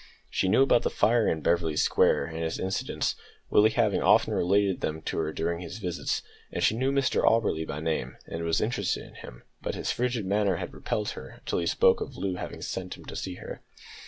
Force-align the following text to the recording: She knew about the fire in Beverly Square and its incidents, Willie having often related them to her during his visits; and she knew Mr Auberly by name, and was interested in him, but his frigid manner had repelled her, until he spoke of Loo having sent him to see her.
She 0.31 0.47
knew 0.47 0.63
about 0.63 0.81
the 0.81 0.89
fire 0.89 1.27
in 1.27 1.41
Beverly 1.41 1.75
Square 1.75 2.25
and 2.25 2.43
its 2.43 2.57
incidents, 2.57 3.13
Willie 3.51 3.69
having 3.69 4.01
often 4.01 4.33
related 4.33 4.81
them 4.81 5.03
to 5.03 5.19
her 5.19 5.31
during 5.31 5.59
his 5.61 5.77
visits; 5.77 6.23
and 6.51 6.63
she 6.63 6.75
knew 6.75 6.91
Mr 6.91 7.23
Auberly 7.23 7.67
by 7.67 7.81
name, 7.81 8.17
and 8.25 8.43
was 8.43 8.61
interested 8.61 9.03
in 9.05 9.13
him, 9.13 9.43
but 9.61 9.75
his 9.75 9.91
frigid 9.91 10.25
manner 10.25 10.55
had 10.55 10.73
repelled 10.73 11.09
her, 11.11 11.35
until 11.37 11.59
he 11.59 11.67
spoke 11.67 12.01
of 12.01 12.17
Loo 12.17 12.33
having 12.33 12.63
sent 12.63 12.97
him 12.97 13.05
to 13.05 13.15
see 13.15 13.35
her. 13.35 13.61